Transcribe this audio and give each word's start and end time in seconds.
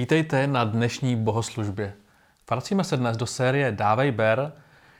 Vítejte 0.00 0.46
na 0.46 0.64
dnešní 0.64 1.16
bohoslužbě. 1.16 1.92
Vracíme 2.50 2.84
se 2.84 2.96
dnes 2.96 3.16
do 3.16 3.26
série 3.26 3.72
Dávej 3.72 4.12
ber, 4.12 4.52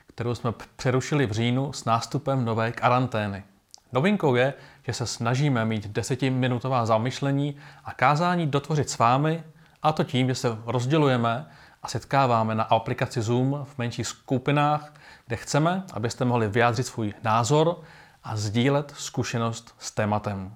kterou 0.07 0.34
jsme 0.34 0.53
přerušili 0.76 1.26
v 1.26 1.33
říjnu 1.33 1.73
s 1.73 1.84
nástupem 1.84 2.45
nové 2.45 2.73
karantény. 2.73 3.44
Novinkou 3.92 4.34
je, 4.34 4.54
že 4.86 4.92
se 4.92 5.06
snažíme 5.06 5.64
mít 5.64 5.86
desetiminutová 5.86 6.86
zamyšlení 6.86 7.56
a 7.84 7.92
kázání 7.94 8.46
dotvořit 8.46 8.90
s 8.90 8.98
vámi, 8.98 9.44
a 9.82 9.92
to 9.92 10.04
tím, 10.04 10.28
že 10.28 10.34
se 10.34 10.48
rozdělujeme 10.66 11.46
a 11.82 11.88
setkáváme 11.88 12.54
na 12.54 12.64
aplikaci 12.64 13.22
Zoom 13.22 13.67
v 13.74 13.78
menších 13.78 14.06
skupinách, 14.06 14.94
kde 15.26 15.37
chceme, 15.37 15.82
abyste 15.92 16.24
mohli 16.24 16.48
vyjádřit 16.48 16.87
svůj 16.87 17.14
názor 17.23 17.80
a 18.24 18.37
sdílet 18.37 18.95
zkušenost 18.96 19.74
s 19.78 19.91
tématem. 19.91 20.55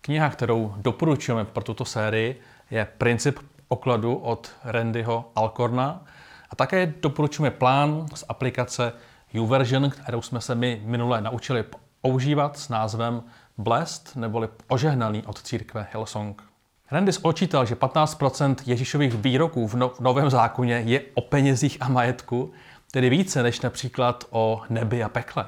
Kniha, 0.00 0.30
kterou 0.30 0.74
doporučujeme 0.76 1.44
pro 1.44 1.64
tuto 1.64 1.84
sérii, 1.84 2.40
je 2.70 2.88
Princip 2.98 3.38
okladu 3.68 4.14
od 4.14 4.50
Randyho 4.64 5.32
Alcorna 5.36 6.04
a 6.50 6.56
také 6.56 6.94
doporučujeme 7.02 7.50
plán 7.50 8.06
z 8.14 8.24
aplikace 8.28 8.92
YouVersion, 9.32 9.90
kterou 9.90 10.22
jsme 10.22 10.40
se 10.40 10.54
my 10.54 10.82
minule 10.84 11.20
naučili 11.20 11.64
používat 12.00 12.58
s 12.58 12.68
názvem 12.68 13.22
Blessed 13.58 14.16
neboli 14.16 14.48
ožehnaný 14.68 15.22
od 15.26 15.42
církve 15.42 15.86
Hillsong. 15.92 16.42
Randy 16.90 17.12
spočítal, 17.12 17.66
že 17.66 17.74
15% 17.74 18.56
Ježíšových 18.66 19.14
výroků 19.14 19.68
v, 19.68 19.74
no, 19.74 19.88
v 19.88 20.00
Novém 20.00 20.30
zákoně 20.30 20.74
je 20.74 21.02
o 21.14 21.20
penězích 21.20 21.78
a 21.80 21.88
majetku, 21.88 22.52
tedy 22.90 23.10
více 23.10 23.42
než 23.42 23.60
například 23.60 24.24
o 24.30 24.62
nebi 24.68 25.02
a 25.02 25.08
pekle. 25.08 25.46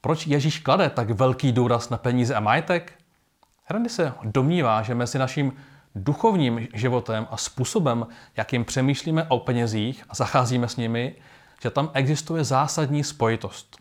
Proč 0.00 0.26
Ježíš 0.26 0.58
klade 0.58 0.90
tak 0.90 1.10
velký 1.10 1.52
důraz 1.52 1.90
na 1.90 1.96
peníze 1.96 2.34
a 2.34 2.40
majetek? 2.40 2.92
Randy 3.70 3.88
se 3.88 4.12
domnívá, 4.22 4.82
že 4.82 4.94
mezi 4.94 5.18
naším 5.18 5.52
duchovním 5.94 6.68
životem 6.74 7.26
a 7.30 7.36
způsobem, 7.36 8.06
jakým 8.36 8.64
přemýšlíme 8.64 9.24
o 9.24 9.38
penězích 9.38 10.04
a 10.08 10.14
zacházíme 10.14 10.68
s 10.68 10.76
nimi, 10.76 11.14
že 11.62 11.70
tam 11.70 11.90
existuje 11.94 12.44
zásadní 12.44 13.04
spojitost. 13.04 13.76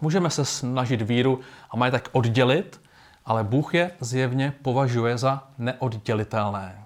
Můžeme 0.00 0.30
se 0.30 0.44
snažit 0.44 1.02
víru 1.02 1.40
a 1.70 1.76
majetek 1.76 2.08
oddělit, 2.12 2.80
ale 3.24 3.44
Bůh 3.44 3.74
je 3.74 3.90
zjevně 4.00 4.52
považuje 4.62 5.18
za 5.18 5.48
neoddělitelné. 5.58 6.84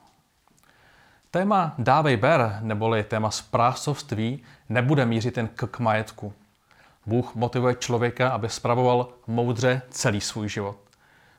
Téma 1.31 1.75
dávej 1.79 2.17
ber, 2.17 2.59
neboli 2.61 3.05
téma 3.05 3.31
správcovství, 3.31 4.43
nebude 4.69 5.07
mířit 5.07 5.37
jen 5.37 5.49
k 5.49 5.79
majetku. 5.79 6.33
Bůh 7.07 7.35
motivuje 7.35 7.75
člověka, 7.75 8.29
aby 8.31 8.49
spravoval 8.49 9.09
moudře 9.27 9.83
celý 9.91 10.21
svůj 10.21 10.49
život. 10.49 10.77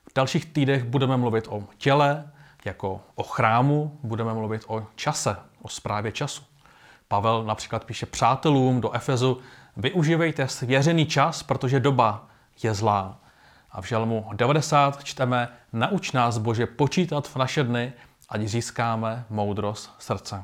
V 0.09 0.13
dalších 0.15 0.45
týdnech 0.45 0.83
budeme 0.83 1.17
mluvit 1.17 1.47
o 1.49 1.63
těle, 1.77 2.31
jako 2.65 3.01
o 3.15 3.23
chrámu, 3.23 3.99
budeme 4.03 4.33
mluvit 4.33 4.63
o 4.67 4.87
čase, 4.95 5.37
o 5.61 5.69
správě 5.69 6.11
času. 6.11 6.43
Pavel 7.07 7.43
například 7.43 7.85
píše 7.85 8.05
přátelům 8.05 8.81
do 8.81 8.91
Efezu, 8.91 9.41
využívejte 9.77 10.47
svěřený 10.47 11.05
čas, 11.05 11.43
protože 11.43 11.79
doba 11.79 12.27
je 12.63 12.73
zlá. 12.73 13.19
A 13.71 13.81
v 13.81 13.85
Žalmu 13.85 14.29
90 14.33 15.03
čteme, 15.03 15.47
nauč 15.73 16.11
nás 16.11 16.37
Bože 16.37 16.65
počítat 16.65 17.27
v 17.27 17.35
naše 17.35 17.63
dny, 17.63 17.93
ať 18.29 18.41
získáme 18.41 19.25
moudrost 19.29 19.95
srdce. 19.99 20.43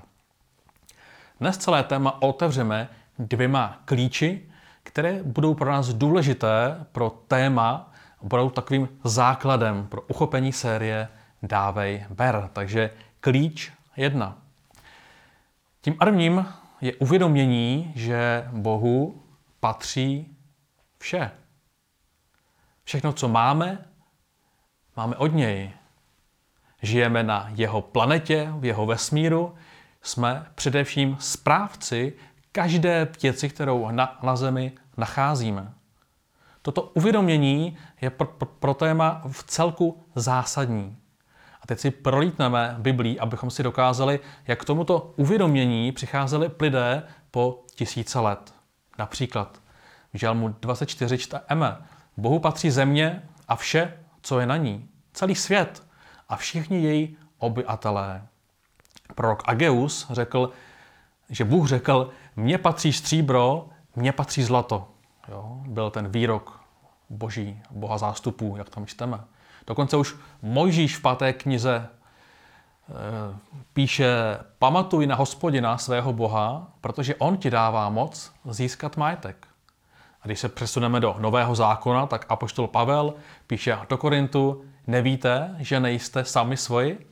Dnes 1.39 1.57
celé 1.57 1.83
téma 1.83 2.21
otevřeme 2.21 2.89
dvěma 3.19 3.79
klíči, 3.85 4.49
které 4.83 5.23
budou 5.23 5.53
pro 5.53 5.71
nás 5.71 5.87
důležité 5.87 6.85
pro 6.91 7.09
téma, 7.09 7.91
budou 8.21 8.49
takovým 8.49 8.89
základem 9.03 9.87
pro 9.87 10.01
uchopení 10.01 10.53
série 10.53 11.07
Dávej 11.43 12.05
ber. 12.09 12.49
Takže 12.53 12.89
klíč 13.19 13.71
jedna. 13.95 14.37
Tím 15.81 15.93
prvním 15.93 16.45
je 16.81 16.95
uvědomění, 16.95 17.91
že 17.95 18.47
Bohu 18.51 19.23
patří 19.59 20.37
vše. 20.97 21.31
Všechno, 22.83 23.13
co 23.13 23.27
máme, 23.27 23.85
máme 24.95 25.15
od 25.15 25.33
něj. 25.33 25.71
Žijeme 26.81 27.23
na 27.23 27.49
jeho 27.53 27.81
planetě, 27.81 28.49
v 28.51 28.65
jeho 28.65 28.85
vesmíru, 28.85 29.55
jsme 30.01 30.45
především 30.55 31.17
správci 31.19 32.13
každé 32.51 33.07
věci, 33.21 33.49
kterou 33.49 33.91
na, 33.91 34.19
na 34.23 34.35
Zemi 34.35 34.71
nacházíme. 34.97 35.73
Toto 36.61 36.81
uvědomění 36.81 37.77
je 38.01 38.09
pro, 38.09 38.27
pro, 38.27 38.45
pro 38.45 38.73
téma 38.73 39.21
v 39.31 39.43
celku 39.43 40.03
zásadní. 40.15 40.97
Teď 41.67 41.79
si 41.79 41.91
prolítneme 41.91 42.75
Biblí, 42.79 43.19
abychom 43.19 43.49
si 43.49 43.63
dokázali, 43.63 44.19
jak 44.47 44.61
k 44.61 44.65
tomuto 44.65 45.13
uvědomění 45.15 45.91
přicházeli 45.91 46.51
lidé 46.59 47.03
po 47.31 47.63
tisíce 47.75 48.19
let. 48.19 48.53
Například 48.97 49.61
v 50.13 50.17
Žalmu 50.17 50.47
24 50.47 51.17
čteme, 51.17 51.77
Bohu 52.17 52.39
patří 52.39 52.71
země 52.71 53.23
a 53.47 53.55
vše, 53.55 53.99
co 54.21 54.39
je 54.39 54.45
na 54.45 54.57
ní, 54.57 54.89
celý 55.13 55.35
svět 55.35 55.83
a 56.29 56.35
všichni 56.35 56.83
její 56.83 57.17
obyvatelé. 57.37 58.27
Prorok 59.15 59.43
Ageus 59.45 60.07
řekl, 60.09 60.51
že 61.29 61.45
Bůh 61.45 61.67
řekl, 61.67 62.09
mně 62.35 62.57
patří 62.57 62.93
stříbro, 62.93 63.69
mně 63.95 64.11
patří 64.11 64.43
zlato. 64.43 64.87
Jo? 65.29 65.61
Byl 65.67 65.89
ten 65.89 66.07
výrok 66.07 66.61
boží, 67.09 67.61
boha 67.71 67.97
zástupů, 67.97 68.55
jak 68.57 68.69
tam 68.69 68.85
čteme. 68.85 69.19
Dokonce 69.67 69.97
už 69.97 70.15
Mojžíš 70.41 70.97
v 70.97 71.01
páté 71.01 71.33
knize 71.33 71.87
eh, 71.87 72.93
píše, 73.73 74.07
pamatuj 74.59 75.07
na 75.07 75.15
hospodina 75.15 75.77
svého 75.77 76.13
boha, 76.13 76.67
protože 76.81 77.15
on 77.15 77.37
ti 77.37 77.49
dává 77.49 77.89
moc 77.89 78.31
získat 78.49 78.97
majetek. 78.97 79.47
A 80.21 80.27
když 80.27 80.39
se 80.39 80.49
přesuneme 80.49 80.99
do 80.99 81.15
Nového 81.19 81.55
zákona, 81.55 82.05
tak 82.07 82.25
apoštol 82.29 82.67
Pavel 82.67 83.13
píše 83.47 83.77
do 83.89 83.97
Korintu, 83.97 84.65
nevíte, 84.87 85.55
že 85.59 85.79
nejste 85.79 86.25
sami 86.25 86.57
svoji? 86.57 87.07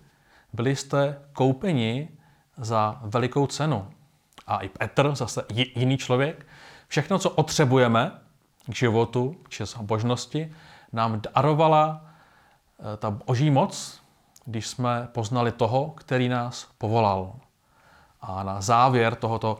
Byli 0.53 0.75
jste 0.75 1.19
koupeni 1.33 2.09
za 2.57 2.99
velikou 3.01 3.47
cenu. 3.47 3.87
A 4.47 4.59
i 4.59 4.69
Petr, 4.69 5.15
zase 5.15 5.45
jiný 5.49 5.97
člověk, 5.97 6.47
všechno, 6.87 7.19
co 7.19 7.29
potřebujeme 7.29 8.11
k 8.67 8.75
životu, 8.75 9.35
či 9.49 9.63
božnosti, 9.81 10.51
nám 10.93 11.21
darovala 11.35 12.05
ta 12.97 13.11
boží 13.11 13.51
moc, 13.51 14.01
když 14.45 14.67
jsme 14.67 15.07
poznali 15.11 15.51
toho, 15.51 15.93
který 15.97 16.29
nás 16.29 16.67
povolal. 16.77 17.33
A 18.21 18.43
na 18.43 18.61
závěr 18.61 19.15
tohoto 19.15 19.59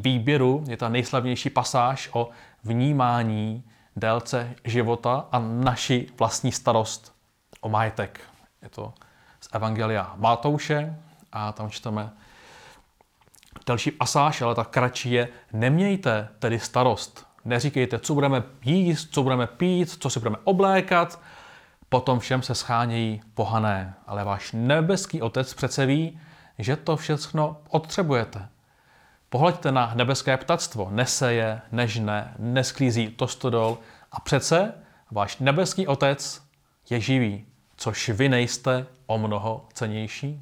výběru 0.00 0.64
je 0.68 0.76
ta 0.76 0.88
nejslavnější 0.88 1.50
pasáž 1.50 2.10
o 2.12 2.28
vnímání 2.64 3.64
délce 3.96 4.54
života 4.64 5.26
a 5.32 5.38
naši 5.38 6.06
vlastní 6.18 6.52
starost 6.52 7.14
o 7.60 7.68
majetek. 7.68 8.20
Je 8.62 8.68
to 8.68 8.92
z 9.40 9.48
Evangelia 9.52 10.12
Matouše 10.16 10.96
a 11.32 11.52
tam 11.52 11.70
čteme 11.70 12.12
další 13.66 13.90
pasáž, 13.90 14.42
ale 14.42 14.54
ta 14.54 14.64
kratší 14.64 15.10
je 15.10 15.28
nemějte 15.52 16.28
tedy 16.38 16.58
starost. 16.58 17.26
Neříkejte, 17.44 17.98
co 17.98 18.14
budeme 18.14 18.42
jíst, 18.64 19.08
co 19.12 19.22
budeme 19.22 19.46
pít, 19.46 19.90
co 19.90 20.10
si 20.10 20.18
budeme 20.18 20.36
oblékat, 20.44 21.20
potom 21.90 22.18
všem 22.18 22.42
se 22.42 22.54
schánějí 22.54 23.22
pohané. 23.34 23.94
Ale 24.06 24.24
váš 24.24 24.52
nebeský 24.52 25.22
otec 25.22 25.54
přece 25.54 25.86
ví, 25.86 26.20
že 26.58 26.76
to 26.76 26.96
všechno 26.96 27.56
potřebujete. 27.70 28.48
Pohleďte 29.28 29.72
na 29.72 29.92
nebeské 29.94 30.36
ptactvo. 30.36 30.88
Neseje, 30.90 31.60
nežne, 31.72 32.34
nesklízí 32.38 33.08
to 33.08 33.28
stodol. 33.28 33.78
A 34.12 34.20
přece 34.20 34.74
váš 35.10 35.38
nebeský 35.38 35.86
otec 35.86 36.42
je 36.90 37.00
živý, 37.00 37.46
což 37.76 38.08
vy 38.08 38.28
nejste 38.28 38.86
o 39.06 39.18
mnoho 39.18 39.68
cenější. 39.72 40.40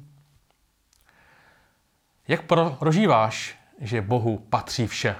Jak 2.27 2.41
prožíváš, 2.79 3.59
že 3.81 4.01
Bohu 4.01 4.37
patří 4.37 4.87
vše? 4.87 5.15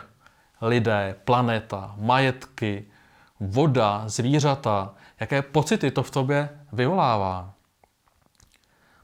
Lidé, 0.61 1.15
planeta, 1.25 1.95
majetky, 1.97 2.85
voda, 3.39 4.03
zvířata. 4.07 4.93
Jaké 5.19 5.41
pocity 5.41 5.91
to 5.91 6.03
v 6.03 6.11
tobě 6.11 6.49
vyvolává? 6.71 7.53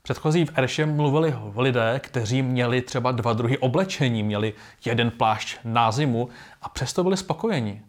Předchozí 0.02 0.46
v 0.46 0.58
Erše 0.58 0.86
mluvili 0.86 1.36
lidé, 1.58 2.00
kteří 2.04 2.42
měli 2.42 2.82
třeba 2.82 3.12
dva 3.12 3.34
druhy 3.34 3.58
oblečení, 3.58 4.24
měli 4.24 4.54
jeden 4.86 5.12
plášť 5.12 5.58
na 5.64 5.92
zimu 5.92 6.30
a 6.62 6.70
přesto 6.70 7.04
byli 7.04 7.18
spokojeni. 7.18 7.82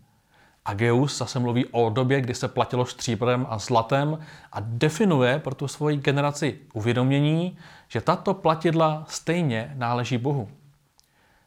Ageus 0.64 1.18
zase 1.18 1.38
mluví 1.38 1.66
o 1.66 1.90
době, 1.90 2.20
kdy 2.20 2.34
se 2.34 2.48
platilo 2.48 2.86
stříbrem 2.86 3.46
a 3.50 3.58
zlatem 3.58 4.18
a 4.52 4.58
definuje 4.60 5.38
pro 5.38 5.54
tu 5.54 5.68
svoji 5.68 5.96
generaci 5.96 6.58
uvědomění, 6.72 7.58
že 7.88 8.00
tato 8.00 8.34
platidla 8.34 9.04
stejně 9.08 9.72
náleží 9.74 10.18
Bohu. 10.18 10.48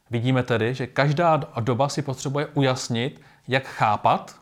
Vidíme 0.10 0.44
tedy, 0.44 0.74
že 0.74 0.88
každá 0.88 1.38
doba 1.60 1.90
si 1.90 2.01
potřebuje 2.01 2.46
ujasnit, 2.46 3.22
jak 3.48 3.63
chápat 3.63 4.38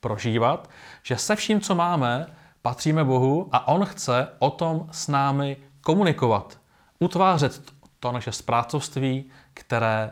prožívat, 0.00 0.70
že 1.02 1.16
se 1.16 1.36
vším, 1.36 1.60
co 1.60 1.74
máme, 1.74 2.26
patříme 2.62 3.04
Bohu 3.04 3.48
a 3.52 3.68
On 3.68 3.84
chce 3.84 4.28
o 4.38 4.50
tom 4.50 4.88
s 4.90 5.08
námi 5.08 5.56
komunikovat. 5.80 6.60
utvářet 6.98 7.72
to 8.00 8.12
naše 8.12 8.32
správcovství, 8.32 9.24
které 9.54 10.10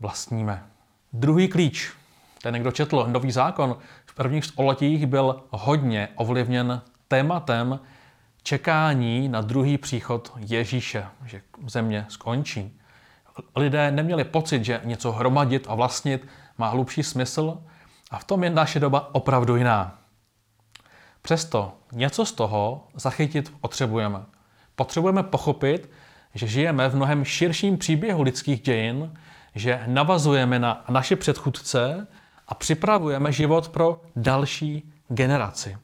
vlastníme. 0.00 0.66
Druhý 1.12 1.48
klíč, 1.48 1.92
ten 2.42 2.54
někdo 2.54 2.72
četl 2.72 3.06
Nový 3.08 3.32
zákon, 3.32 3.76
v 4.06 4.14
prvních 4.14 4.44
stoletích 4.44 5.06
byl 5.06 5.42
hodně 5.50 6.08
ovlivněn 6.14 6.82
tématem 7.08 7.80
čekání 8.42 9.28
na 9.28 9.40
druhý 9.40 9.78
příchod 9.78 10.32
Ježíše, 10.36 11.06
že 11.24 11.42
země 11.66 12.06
skončí. 12.08 12.80
Lidé 13.56 13.90
neměli 13.90 14.24
pocit, 14.24 14.64
že 14.64 14.80
něco 14.84 15.12
hromadit 15.12 15.66
a 15.68 15.74
vlastnit 15.74 16.28
má 16.58 16.68
hlubší 16.68 17.02
smysl 17.02 17.62
a 18.10 18.18
v 18.18 18.24
tom 18.24 18.44
je 18.44 18.50
naše 18.50 18.80
doba 18.80 19.14
opravdu 19.14 19.56
jiná. 19.56 19.98
Přesto 21.22 21.72
něco 21.92 22.26
z 22.26 22.32
toho 22.32 22.86
zachytit 22.94 23.52
potřebujeme. 23.60 24.18
Potřebujeme 24.74 25.22
pochopit, 25.22 25.90
že 26.34 26.46
žijeme 26.46 26.88
v 26.88 26.96
mnohem 26.96 27.24
širším 27.24 27.78
příběhu 27.78 28.22
lidských 28.22 28.60
dějin, 28.60 29.14
že 29.54 29.82
navazujeme 29.86 30.58
na 30.58 30.84
naše 30.88 31.16
předchůdce 31.16 32.06
a 32.48 32.54
připravujeme 32.54 33.32
život 33.32 33.68
pro 33.68 34.00
další 34.16 34.92
generaci. 35.08 35.78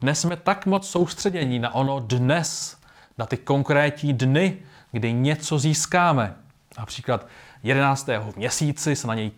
Dnes 0.00 0.20
jsme 0.20 0.36
tak 0.36 0.66
moc 0.66 0.88
soustředění 0.88 1.58
na 1.58 1.74
ono 1.74 2.00
dnes, 2.00 2.76
na 3.18 3.26
ty 3.26 3.36
konkrétní 3.36 4.12
dny, 4.12 4.58
kdy 4.92 5.12
něco 5.12 5.58
získáme. 5.58 6.34
Například 6.78 7.26
11. 7.62 8.06
v 8.06 8.36
měsíci 8.36 8.96
se 8.96 9.06
na 9.06 9.14
něj 9.14 9.30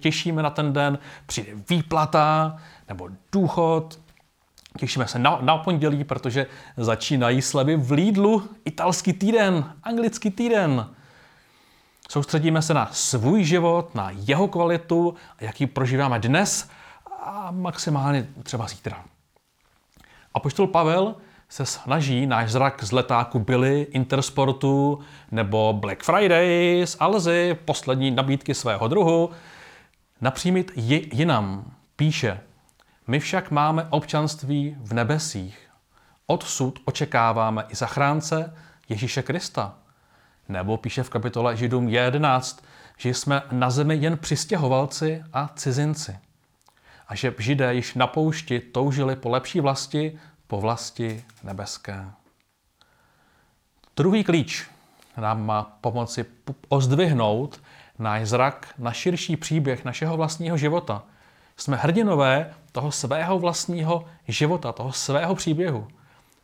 těšíme 0.00 0.42
na 0.42 0.50
ten 0.50 0.72
den, 0.72 0.98
přijde 1.26 1.52
výplata 1.68 2.56
nebo 2.88 3.08
důchod, 3.32 3.98
Těšíme 4.78 5.08
se 5.08 5.18
na, 5.18 5.38
na 5.40 5.56
pondělí, 5.58 6.04
protože 6.04 6.46
začínají 6.76 7.42
slevy 7.42 7.76
v 7.76 7.92
Lidlu, 7.92 8.48
italský 8.64 9.12
týden, 9.12 9.72
anglický 9.82 10.30
týden. 10.30 10.86
Soustředíme 12.10 12.62
se 12.62 12.74
na 12.74 12.88
svůj 12.92 13.44
život, 13.44 13.94
na 13.94 14.10
jeho 14.10 14.48
kvalitu, 14.48 15.14
jaký 15.40 15.66
prožíváme 15.66 16.18
dnes 16.18 16.70
a 17.22 17.50
maximálně 17.50 18.26
třeba 18.42 18.66
zítra. 18.66 19.04
A 20.34 20.40
poštol 20.40 20.66
Pavel 20.66 21.14
se 21.48 21.66
snaží 21.66 22.26
náš 22.26 22.50
zrak 22.50 22.84
z 22.84 22.92
letáku 22.92 23.38
Billy, 23.38 23.86
Intersportu 23.90 25.00
nebo 25.30 25.72
Black 25.72 26.02
Friday 26.02 26.82
z 26.86 26.96
Alzy, 27.00 27.58
poslední 27.64 28.10
nabídky 28.10 28.54
svého 28.54 28.88
druhu, 28.88 29.30
napřímit 30.20 30.72
jinam. 31.12 31.74
Píše, 31.96 32.40
my 33.06 33.20
však 33.20 33.50
máme 33.50 33.86
občanství 33.90 34.76
v 34.80 34.92
nebesích. 34.92 35.68
Odsud 36.26 36.78
očekáváme 36.84 37.64
i 37.68 37.74
zachránce 37.74 38.54
Ježíše 38.88 39.22
Krista. 39.22 39.74
Nebo 40.48 40.76
píše 40.76 41.02
v 41.02 41.10
kapitole 41.10 41.56
Židům 41.56 41.88
11, 41.88 42.64
že 42.96 43.08
jsme 43.08 43.42
na 43.52 43.70
zemi 43.70 43.96
jen 43.96 44.18
přistěhovalci 44.18 45.24
a 45.32 45.48
cizinci. 45.54 46.18
A 47.08 47.14
že 47.14 47.34
židé 47.38 47.74
již 47.74 47.94
na 47.94 48.06
poušti 48.06 48.60
toužili 48.60 49.16
po 49.16 49.28
lepší 49.28 49.60
vlasti, 49.60 50.18
po 50.46 50.60
vlasti 50.60 51.24
nebeské. 51.42 52.04
Druhý 53.96 54.24
klíč 54.24 54.68
nám 55.16 55.46
má 55.46 55.78
pomoci 55.80 56.24
ozdvihnout 56.68 57.60
náš 58.00 58.28
zrak 58.28 58.74
na 58.78 58.92
širší 58.92 59.36
příběh 59.36 59.84
našeho 59.84 60.16
vlastního 60.16 60.56
života. 60.56 61.02
Jsme 61.56 61.76
hrdinové 61.76 62.54
toho 62.72 62.92
svého 62.92 63.38
vlastního 63.38 64.04
života, 64.28 64.72
toho 64.72 64.92
svého 64.92 65.34
příběhu. 65.34 65.88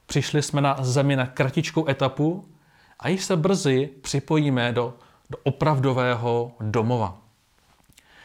Přišli 0.07 0.43
jsme 0.43 0.61
na 0.61 0.77
zemi 0.81 1.17
na 1.17 1.27
kratičkou 1.27 1.89
etapu 1.89 2.49
a 3.01 3.09
již 3.09 3.25
se 3.25 3.37
brzy 3.37 3.91
připojíme 4.03 4.73
do, 4.73 4.95
do 5.31 5.39
opravdového 5.43 6.53
domova. 6.61 7.19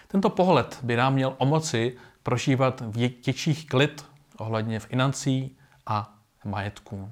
Tento 0.08 0.30
pohled 0.30 0.80
by 0.84 0.96
nám 0.96 1.14
měl 1.14 1.34
omoci 1.38 1.98
prožívat 2.24 2.84
větších 2.88 3.68
klid 3.68 4.06
ohledně 4.38 4.80
financí 4.80 5.58
a 5.86 6.14
majetků. 6.46 7.12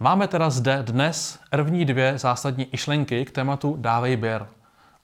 Máme 0.00 0.28
teda 0.28 0.50
zde 0.50 0.82
dnes 0.82 1.38
první 1.50 1.84
dvě 1.84 2.18
zásadní 2.18 2.74
išlenky 2.74 3.24
k 3.24 3.30
tématu 3.30 3.76
Dávej 3.78 4.16
běr. 4.16 4.46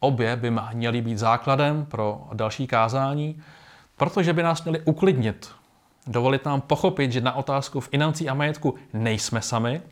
Obě 0.05 0.37
by 0.37 0.53
měly 0.73 1.01
být 1.01 1.19
základem 1.19 1.87
pro 1.87 2.29
další 2.33 2.67
kázání, 2.67 3.43
protože 3.97 4.33
by 4.33 4.43
nás 4.43 4.65
měly 4.65 4.81
uklidnit, 4.81 5.53
dovolit 6.07 6.45
nám 6.45 6.61
pochopit, 6.61 7.13
že 7.13 7.21
na 7.21 7.33
otázku 7.33 7.81
financí 7.81 8.29
a 8.29 8.35
majetku 8.35 8.75
nejsme 8.93 9.43
sami 9.43 9.83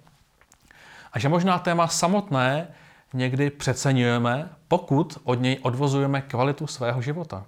a 1.12 1.19
že 1.19 1.29
možná 1.29 1.59
téma 1.59 1.88
samotné 1.88 2.69
někdy 3.14 3.50
přeceňujeme, 3.50 4.49
pokud 4.69 5.19
od 5.25 5.41
něj 5.41 5.59
odvozujeme 5.62 6.20
kvalitu 6.20 6.67
svého 6.67 7.03
života. 7.03 7.44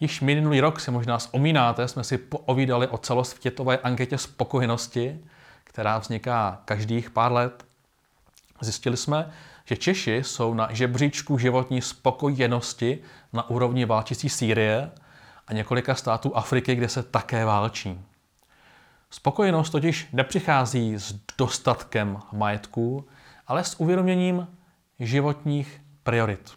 Již 0.00 0.20
minulý 0.20 0.60
rok 0.60 0.80
si 0.80 0.90
možná 0.90 1.18
vzpomínáte, 1.18 1.88
jsme 1.88 2.04
si 2.04 2.18
povídali 2.18 2.88
o 2.88 2.98
celosvětové 2.98 3.78
anketě 3.78 4.18
spokojenosti, 4.18 5.18
která 5.64 5.98
vzniká 5.98 6.62
každých 6.64 7.10
pár 7.10 7.32
let. 7.32 7.64
Zjistili 8.60 8.96
jsme, 8.96 9.30
že 9.64 9.76
Češi 9.76 10.16
jsou 10.16 10.54
na 10.54 10.68
žebříčku 10.72 11.38
životní 11.38 11.82
spokojenosti 11.82 12.98
na 13.32 13.50
úrovni 13.50 13.84
válčící 13.84 14.28
Sýrie 14.28 14.90
a 15.46 15.52
několika 15.52 15.94
států 15.94 16.36
Afriky, 16.36 16.74
kde 16.74 16.88
se 16.88 17.02
také 17.02 17.44
válčí. 17.44 18.00
Spokojenost 19.10 19.70
totiž 19.70 20.08
nepřichází 20.12 20.94
s 20.94 21.14
dostatkem 21.38 22.18
majetku, 22.32 23.08
ale 23.46 23.64
s 23.64 23.80
uvědoměním 23.80 24.48
životních 24.98 25.80
priorit. 26.02 26.52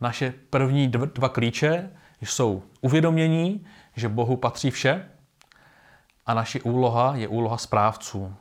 Naše 0.00 0.34
první 0.50 0.88
dva 0.88 1.28
klíče 1.28 1.90
jsou 2.20 2.62
uvědomění, 2.80 3.66
že 3.96 4.08
Bohu 4.08 4.36
patří 4.36 4.70
vše 4.70 5.10
a 6.26 6.34
naše 6.34 6.60
úloha 6.60 7.16
je 7.16 7.28
úloha 7.28 7.58
správců. 7.58 8.34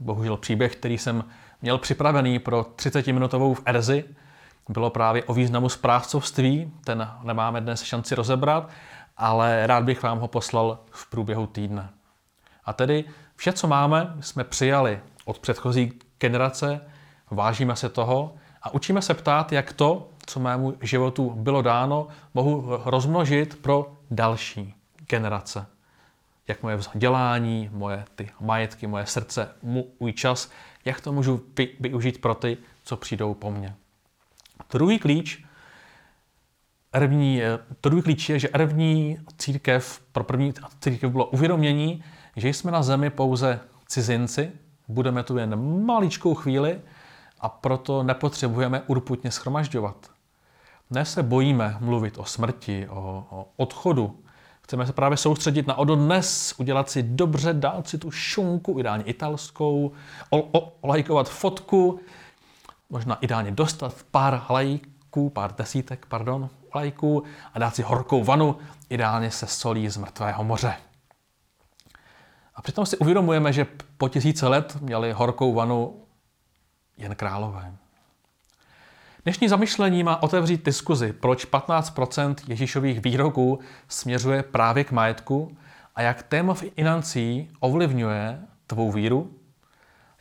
Bohužel 0.00 0.36
příběh, 0.36 0.76
který 0.76 0.98
jsem 0.98 1.24
měl 1.62 1.78
připravený 1.78 2.38
pro 2.38 2.62
30-minutovou 2.62 3.54
v 3.54 3.62
Erzi, 3.66 4.04
bylo 4.68 4.90
právě 4.90 5.24
o 5.24 5.34
významu 5.34 5.68
správcovství. 5.68 6.72
Ten 6.84 7.08
nemáme 7.22 7.60
dnes 7.60 7.82
šanci 7.82 8.14
rozebrat, 8.14 8.70
ale 9.16 9.66
rád 9.66 9.84
bych 9.84 10.02
vám 10.02 10.18
ho 10.18 10.28
poslal 10.28 10.78
v 10.90 11.10
průběhu 11.10 11.46
týdne. 11.46 11.90
A 12.64 12.72
tedy 12.72 13.04
vše, 13.36 13.52
co 13.52 13.68
máme, 13.68 14.14
jsme 14.20 14.44
přijali 14.44 15.00
od 15.24 15.38
předchozí 15.38 15.92
generace, 16.18 16.80
vážíme 17.30 17.76
se 17.76 17.88
toho 17.88 18.34
a 18.62 18.74
učíme 18.74 19.02
se 19.02 19.14
ptát, 19.14 19.52
jak 19.52 19.72
to, 19.72 20.08
co 20.26 20.40
mému 20.40 20.74
životu 20.80 21.30
bylo 21.30 21.62
dáno, 21.62 22.08
mohu 22.34 22.78
rozmnožit 22.84 23.62
pro 23.62 23.92
další 24.10 24.74
generace. 25.08 25.66
Jak 26.50 26.62
moje 26.62 26.76
vzdělání, 26.76 27.70
moje 27.72 28.04
ty 28.14 28.30
majetky, 28.40 28.86
moje 28.86 29.06
srdce, 29.06 29.48
můj 30.00 30.12
čas, 30.12 30.50
jak 30.84 31.00
to 31.00 31.12
můžu 31.12 31.42
využít 31.80 32.20
pro 32.20 32.34
ty, 32.34 32.56
co 32.84 32.96
přijdou 32.96 33.34
po 33.34 33.50
mně. 33.50 33.74
Druhý 34.72 34.98
klíč, 34.98 35.44
první, 36.90 37.40
druhý 37.82 38.02
klíč 38.02 38.28
je, 38.28 38.38
že 38.38 38.48
první 38.48 39.18
církev, 39.38 40.02
pro 40.12 40.24
první 40.24 40.54
církev 40.80 41.10
bylo 41.10 41.26
uvědomění, 41.26 42.04
že 42.36 42.48
jsme 42.48 42.70
na 42.70 42.82
zemi 42.82 43.10
pouze 43.10 43.60
cizinci, 43.86 44.52
budeme 44.88 45.22
tu 45.22 45.38
jen 45.38 45.84
maličkou 45.86 46.34
chvíli 46.34 46.80
a 47.40 47.48
proto 47.48 48.02
nepotřebujeme 48.02 48.82
urputně 48.86 49.30
schromažďovat. 49.30 50.10
Dnes 50.90 51.12
se 51.12 51.22
bojíme 51.22 51.76
mluvit 51.80 52.18
o 52.18 52.24
smrti, 52.24 52.88
o, 52.88 53.26
o 53.30 53.48
odchodu. 53.56 54.24
Chceme 54.70 54.86
se 54.86 54.92
právě 54.92 55.16
soustředit 55.16 55.66
na 55.66 55.74
ododnes, 55.78 56.54
udělat 56.58 56.90
si 56.90 57.02
dobře, 57.02 57.52
dát 57.52 57.88
si 57.88 57.98
tu 57.98 58.10
šunku, 58.10 58.80
ideálně 58.80 59.04
italskou, 59.04 59.92
olajkovat 60.80 61.28
fotku, 61.28 62.00
možná 62.90 63.14
ideálně 63.14 63.50
dostat 63.50 63.94
pár 64.10 64.42
lajků, 64.50 65.30
pár 65.30 65.54
desítek, 65.54 66.06
pardon, 66.06 66.50
lajků 66.74 67.22
a 67.54 67.58
dát 67.58 67.74
si 67.74 67.82
horkou 67.82 68.24
vanu, 68.24 68.56
ideálně 68.90 69.30
se 69.30 69.46
solí 69.46 69.88
z 69.88 69.96
mrtvého 69.96 70.44
moře. 70.44 70.74
A 72.54 72.62
přitom 72.62 72.86
si 72.86 72.98
uvědomujeme, 72.98 73.52
že 73.52 73.66
po 73.98 74.08
tisíce 74.08 74.48
let 74.48 74.76
měli 74.80 75.12
horkou 75.12 75.54
vanu 75.54 76.04
jen 76.96 77.14
králové. 77.14 77.74
Dnešní 79.24 79.48
zamyšlení 79.48 80.02
má 80.02 80.22
otevřít 80.22 80.64
diskuzi, 80.64 81.12
proč 81.12 81.46
15% 81.46 82.34
Ježíšových 82.48 83.00
výroků 83.00 83.58
směřuje 83.88 84.42
právě 84.42 84.84
k 84.84 84.92
majetku 84.92 85.56
a 85.94 86.02
jak 86.02 86.22
téma 86.22 86.54
financí 86.54 87.50
ovlivňuje 87.60 88.40
tvou 88.66 88.92
víru, 88.92 89.34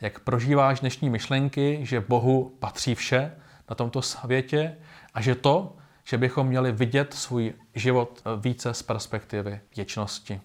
jak 0.02 0.20
prožíváš 0.20 0.80
dnešní 0.80 1.10
myšlenky, 1.10 1.80
že 1.82 2.02
Bohu 2.02 2.56
patří 2.60 2.96
vše 2.96 3.32
na 3.70 3.76
tomto 3.76 4.02
světě 4.02 4.78
a 5.14 5.22
že 5.22 5.36
to, 5.36 5.76
že 6.04 6.18
bychom 6.18 6.48
měli 6.48 6.72
vidět 6.72 7.14
svůj 7.14 7.54
život 7.76 8.24
více 8.42 8.74
z 8.74 8.84
perspektivy 8.84 9.60
věčnosti. 9.76 10.38